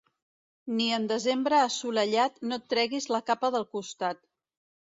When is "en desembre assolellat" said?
0.97-2.41